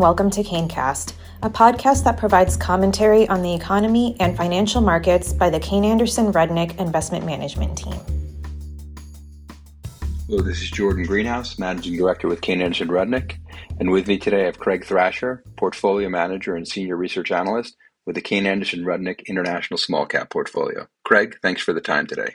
[0.00, 5.50] welcome to KayneCast, a podcast that provides commentary on the economy and financial markets by
[5.50, 8.00] the Kayne Anderson Rudnick Investment Management Team.
[10.26, 13.36] Hello, this is Jordan Greenhouse, Managing Director with Kayne Anderson Rudnick,
[13.78, 17.76] and with me today I have Craig Thrasher, Portfolio Manager and Senior Research Analyst
[18.06, 20.86] with the Kayne Anderson Rudnick International Small Cap Portfolio.
[21.04, 22.32] Craig, thanks for the time today.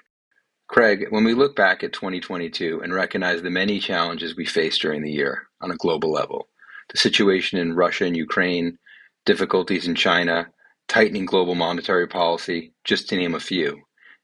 [0.68, 5.02] Craig, when we look back at 2022 and recognize the many challenges we faced during
[5.02, 6.48] the year on a global level,
[6.90, 8.78] the situation in Russia and Ukraine,
[9.26, 10.48] difficulties in China,
[10.88, 13.82] tightening global monetary policy, just to name a few.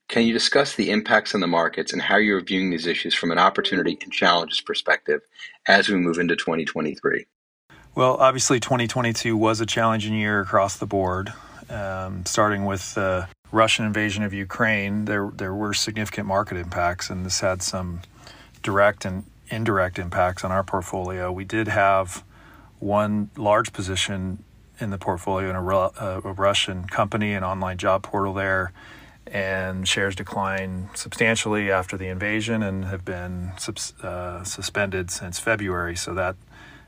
[0.07, 3.31] Can you discuss the impacts on the markets and how you're viewing these issues from
[3.31, 5.21] an opportunity and challenges perspective
[5.67, 7.25] as we move into 2023?
[7.95, 11.33] Well, obviously, 2022 was a challenging year across the board.
[11.69, 17.25] Um, starting with the Russian invasion of Ukraine, there there were significant market impacts, and
[17.25, 18.01] this had some
[18.63, 21.31] direct and indirect impacts on our portfolio.
[21.31, 22.23] We did have
[22.81, 24.43] one large position
[24.79, 28.73] in the portfolio in a, uh, a, Russian company, an online job portal there,
[29.27, 33.51] and shares declined substantially after the invasion and have been
[34.01, 35.95] uh, suspended since February.
[35.95, 36.35] So that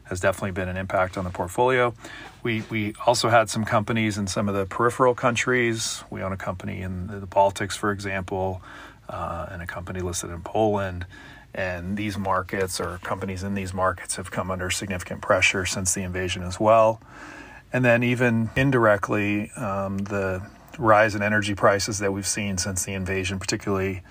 [0.05, 1.93] has definitely been an impact on the portfolio.
[2.41, 6.03] We we also had some companies in some of the peripheral countries.
[6.09, 8.61] We own a company in the Baltics, for example,
[9.07, 11.05] uh, and a company listed in Poland
[11.53, 16.01] and these markets or companies in these markets have come under significant pressure since the
[16.01, 17.01] invasion as well.
[17.71, 20.45] And then, even indirectly, um, the
[20.77, 24.03] rise in energy prices that we've seen since the invasion, particularly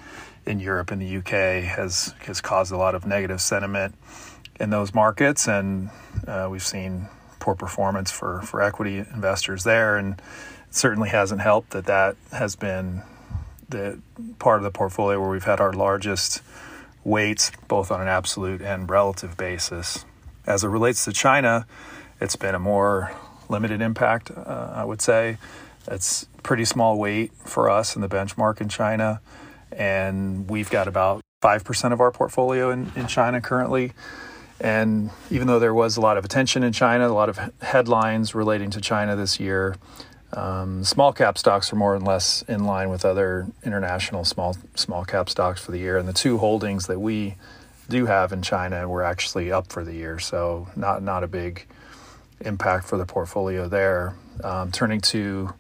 [0.47, 3.95] in Europe and the UK, has has caused a lot of negative sentiment
[4.59, 5.91] in those markets, and
[6.27, 10.15] uh, we've seen poor performance for for equity investors there, and
[10.69, 13.03] it certainly hasn't helped that that has been
[13.69, 13.99] the
[14.39, 16.43] part of the portfolio where we've had our largest
[17.05, 20.05] weights, both on an absolute and relative basis.
[20.47, 21.67] As it relates to China,
[22.21, 23.13] it's been a more
[23.49, 25.39] limited impact, uh, I would say.
[25.89, 29.21] It's pretty small weight for us in the benchmark in China,
[29.71, 33.93] and we've got about 5% of our portfolio in, in China currently.
[34.61, 38.33] And even though there was a lot of attention in China, a lot of headlines
[38.33, 39.75] relating to China this year,
[40.35, 45.05] um, small cap stocks are more or less in line with other international small small
[45.05, 47.37] cap stocks for the year, and the two holdings that we
[47.89, 51.67] do have in China were actually up for the year, so not not a big
[52.41, 54.17] impact for the portfolio there.
[54.43, 55.53] Um, turning to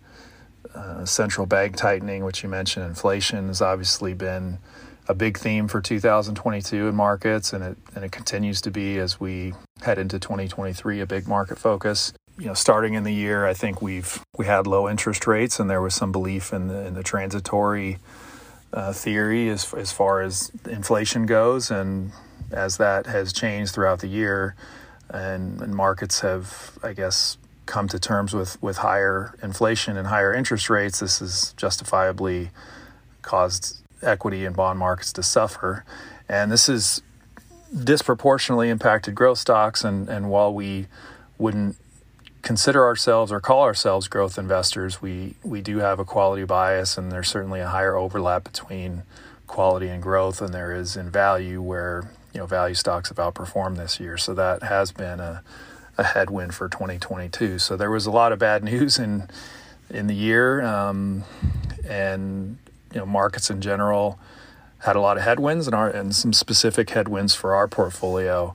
[0.74, 4.58] uh, central bank tightening, which you mentioned, inflation has obviously been
[5.06, 9.20] a big theme for 2022 in markets, and it and it continues to be as
[9.20, 9.52] we
[9.82, 13.82] head into 2023 a big market focus you know, starting in the year, I think
[13.82, 17.02] we've we had low interest rates, and there was some belief in the, in the
[17.02, 17.98] transitory
[18.72, 22.12] uh, theory as as far as inflation goes, and
[22.50, 24.54] as that has changed throughout the year,
[25.10, 30.34] and, and markets have, I guess, come to terms with with higher inflation and higher
[30.34, 31.00] interest rates.
[31.00, 32.50] This has justifiably
[33.20, 35.84] caused equity and bond markets to suffer,
[36.28, 37.02] and this has
[37.84, 39.84] disproportionately impacted growth stocks.
[39.84, 40.86] And and while we
[41.38, 41.76] wouldn't
[42.42, 47.10] consider ourselves or call ourselves growth investors, we we do have a quality bias, and
[47.10, 49.02] there's certainly a higher overlap between
[49.46, 53.76] quality and growth than there is in value, where you know value stocks have outperformed
[53.76, 54.18] this year.
[54.18, 55.42] So that has been a
[55.98, 57.58] a headwind for 2022.
[57.58, 59.28] So there was a lot of bad news in
[59.90, 61.24] in the year, um,
[61.86, 62.58] and
[62.92, 64.18] you know markets in general
[64.80, 68.54] had a lot of headwinds and our and some specific headwinds for our portfolio.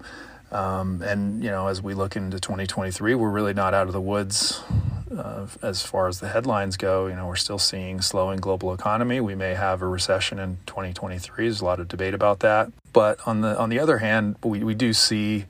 [0.51, 4.01] Um, and you know, as we look into 2023, we're really not out of the
[4.01, 4.61] woods
[5.15, 7.07] uh, as far as the headlines go.
[7.07, 9.19] You know, we're still seeing slowing global economy.
[9.19, 11.45] We may have a recession in 2023.
[11.45, 12.71] There's a lot of debate about that.
[12.93, 15.45] But on the on the other hand, we, we do see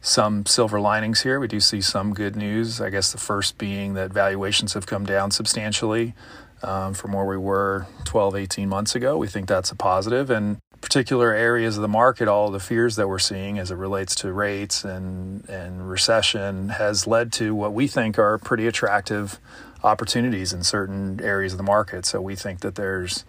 [0.00, 1.40] some silver linings here.
[1.40, 2.80] We do see some good news.
[2.80, 6.14] I guess the first being that valuations have come down substantially
[6.62, 9.16] um, from where we were 12, 18 months ago.
[9.16, 10.30] We think that's a positive.
[10.30, 14.14] And particular areas of the market, all the fears that we're seeing as it relates
[14.16, 19.38] to rates and, and recession has led to what we think are pretty attractive
[19.82, 22.06] opportunities in certain areas of the market.
[22.06, 23.24] So we think that there's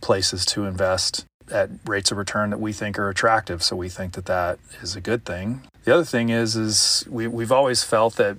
[0.00, 3.62] places to invest at rates of return that we think are attractive.
[3.62, 5.62] So we think that that is a good thing.
[5.84, 8.38] The other thing is, is we, we've always felt that,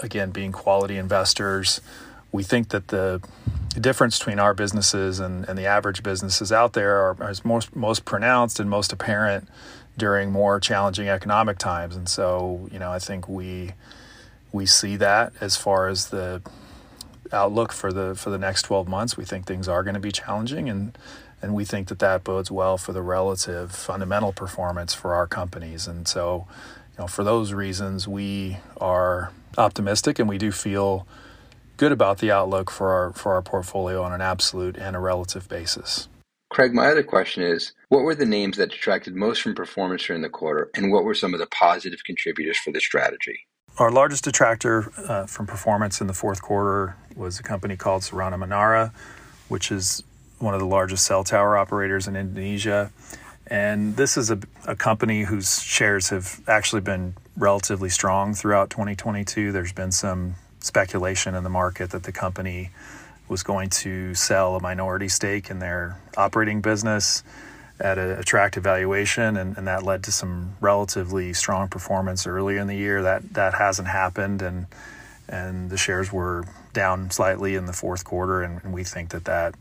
[0.00, 1.80] again, being quality investors,
[2.32, 3.22] we think that the
[3.80, 8.04] difference between our businesses and, and the average businesses out there are, is most most
[8.04, 9.48] pronounced and most apparent
[9.96, 11.94] during more challenging economic times.
[11.94, 13.72] And so, you know, I think we
[14.50, 16.42] we see that as far as the
[17.32, 19.16] outlook for the for the next 12 months.
[19.16, 20.96] We think things are going to be challenging, and
[21.40, 25.86] and we think that that bodes well for the relative fundamental performance for our companies.
[25.86, 26.46] And so,
[26.92, 31.06] you know, for those reasons, we are optimistic, and we do feel
[31.76, 35.48] good about the outlook for our for our portfolio on an absolute and a relative
[35.48, 36.08] basis.
[36.50, 40.22] Craig, my other question is what were the names that detracted most from performance during
[40.22, 43.46] the quarter, and what were some of the positive contributors for the strategy?
[43.78, 48.34] Our largest detractor uh, from performance in the fourth quarter was a company called Sarana
[48.34, 48.92] Menara,
[49.48, 50.02] which is
[50.40, 52.92] one of the largest cell tower operators in Indonesia.
[53.46, 59.52] And this is a, a company whose shares have actually been relatively strong throughout 2022.
[59.52, 62.70] There's been some speculation in the market that the company
[63.28, 67.22] was going to sell a minority stake in their operating business
[67.80, 72.68] at an attractive valuation, and, and, that led to some relatively strong performance early in
[72.68, 73.02] the year.
[73.02, 74.66] That that hasn't happened, and
[75.28, 79.24] and the shares were down slightly in the fourth quarter, and, and we think that
[79.24, 79.54] that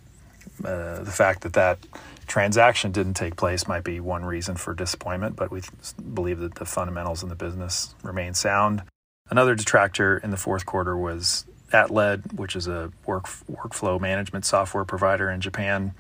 [0.63, 1.79] uh, the fact that that
[2.27, 5.61] transaction didn't take place might be one reason for disappointment, but we
[6.13, 8.83] believe that the fundamentals in the business remain sound.
[9.31, 14.83] Another detractor in the fourth quarter was AtLed, which is a work, workflow management software
[14.83, 15.93] provider in Japan.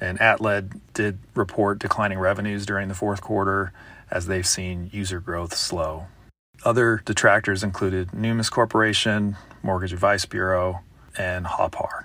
[0.00, 3.72] And AtLed did report declining revenues during the fourth quarter
[4.12, 6.06] as they've seen user growth slow.
[6.64, 10.80] Other detractors included Numis Corporation, Mortgage Advice Bureau,
[11.16, 12.04] and Hopar.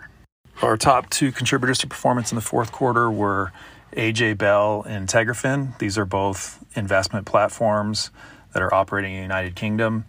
[0.63, 3.51] Our top two contributors to performance in the fourth quarter were
[3.95, 5.77] AJ Bell and Integrafin.
[5.77, 8.09] These are both investment platforms
[8.53, 10.05] that are operating in the United Kingdom.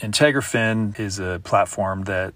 [0.00, 2.32] Integrafin is a platform that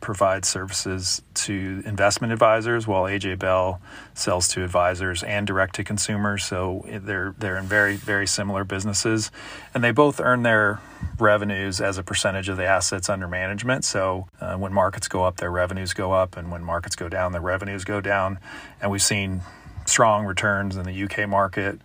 [0.00, 3.80] provides services to investment advisors, while AJ Bell
[4.14, 6.44] sells to advisors and direct to consumers.
[6.44, 9.32] So they're they're in very very similar businesses,
[9.74, 10.80] and they both earn their
[11.18, 13.84] revenues as a percentage of the assets under management.
[13.84, 17.32] So uh, when markets go up, their revenues go up, and when markets go down,
[17.32, 18.38] their revenues go down.
[18.80, 19.42] And we've seen
[19.86, 21.80] strong returns in the UK market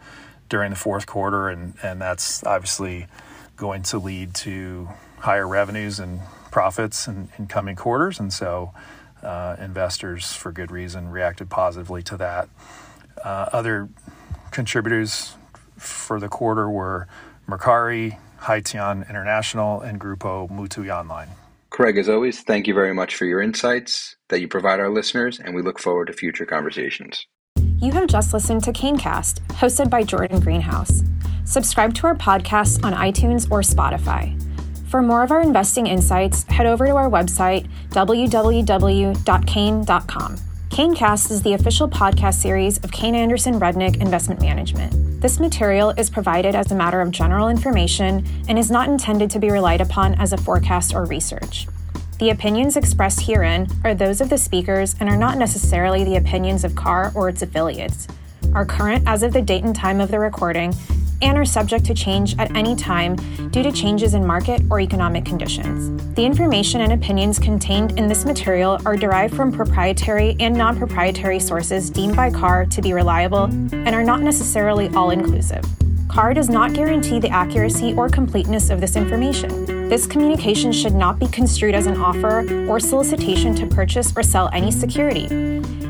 [0.50, 3.08] during the fourth quarter, and and that's obviously
[3.58, 4.90] going to lead to
[5.20, 6.20] higher revenues and
[6.52, 8.20] profits in, in coming quarters.
[8.20, 8.74] And so
[9.24, 12.50] uh, investors, for good reason, reacted positively to that.
[13.24, 13.90] Uh, other
[14.52, 15.36] contributors
[15.78, 17.08] for the quarter were
[17.48, 18.18] Mercari,
[18.48, 21.30] Haitian International, and Gruppo Mutui Online.
[21.70, 25.40] Craig, as always, thank you very much for your insights that you provide our listeners,
[25.40, 27.26] and we look forward to future conversations.
[27.80, 31.04] You have just listened to KayneCast, hosted by Jordan Greenhouse.
[31.44, 34.42] Subscribe to our podcast on iTunes or Spotify.
[34.88, 39.16] For more of our investing insights, head over to our website, www.kayne.com.
[40.70, 45.22] KayneCast is the official podcast series of Kayne Anderson Rudnick Investment Management.
[45.22, 49.40] This material is provided as a matter of general information and is not intended to
[49.40, 51.68] be relied upon as a forecast or research.
[52.20, 56.64] The opinions expressed herein are those of the speakers and are not necessarily the opinions
[56.64, 58.08] of KAR or its affiliates,
[58.54, 60.74] are current as of the date and time of the recording,
[61.22, 63.16] and are subject to change at any time
[63.52, 65.92] due to changes in market or economic conditions.
[66.16, 71.40] The information and opinions contained in this material are derived from proprietary and non proprietary
[71.40, 75.64] sources deemed by KAR to be reliable and are not necessarily all inclusive.
[76.16, 79.90] KAR does not guarantee the accuracy or completeness of this information.
[79.90, 84.50] This communication should not be construed as an offer or solicitation to purchase or sell
[84.54, 85.26] any security.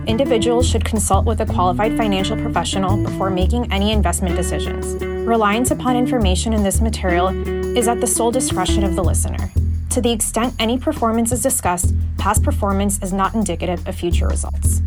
[0.07, 5.14] Individuals should consult with a qualified financial professional before making any investment decisions.
[5.25, 7.29] Reliance upon information in this material
[7.75, 9.49] is at the sole discretion of the listener.
[9.89, 14.83] To the extent any performance is discussed, past performance is not indicative of future results.